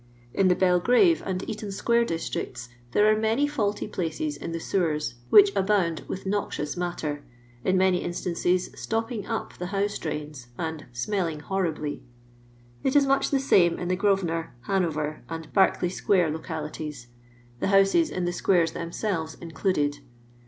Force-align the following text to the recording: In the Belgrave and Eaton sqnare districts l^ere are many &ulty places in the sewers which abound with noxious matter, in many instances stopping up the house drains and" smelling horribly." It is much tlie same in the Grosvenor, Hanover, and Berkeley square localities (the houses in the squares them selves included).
In 0.33 0.47
the 0.47 0.55
Belgrave 0.55 1.21
and 1.27 1.47
Eaton 1.47 1.69
sqnare 1.69 2.07
districts 2.07 2.69
l^ere 2.93 3.11
are 3.11 3.15
many 3.15 3.47
&ulty 3.47 3.87
places 3.87 4.35
in 4.35 4.51
the 4.51 4.59
sewers 4.59 5.13
which 5.29 5.55
abound 5.55 6.05
with 6.07 6.25
noxious 6.25 6.75
matter, 6.75 7.23
in 7.63 7.77
many 7.77 7.99
instances 7.99 8.71
stopping 8.75 9.27
up 9.27 9.53
the 9.59 9.67
house 9.67 9.99
drains 9.99 10.47
and" 10.57 10.87
smelling 10.91 11.41
horribly." 11.41 12.01
It 12.83 12.95
is 12.95 13.05
much 13.05 13.29
tlie 13.29 13.41
same 13.41 13.77
in 13.77 13.89
the 13.89 13.95
Grosvenor, 13.95 14.55
Hanover, 14.61 15.21
and 15.29 15.53
Berkeley 15.53 15.89
square 15.89 16.31
localities 16.31 17.05
(the 17.59 17.67
houses 17.67 18.09
in 18.09 18.25
the 18.25 18.33
squares 18.33 18.71
them 18.71 18.91
selves 18.91 19.35
included). 19.35 19.99